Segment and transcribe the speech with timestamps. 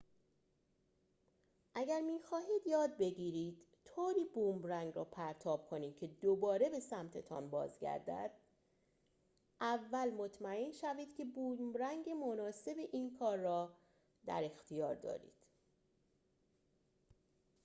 [1.75, 8.31] اگر می‌خواهید یاد بگیرید طوری بومرنگ را پرتاب کنید که دوباره به سمت‌تان بازگردد
[9.61, 13.77] اول مطمئن شوید که بومرنگ مناسب این کار را
[14.25, 15.47] در اختیار دارید